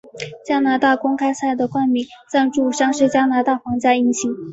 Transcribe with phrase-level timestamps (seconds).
[0.43, 4.35] 加拿大公开赛的冠名赞助商是加拿大皇家银行。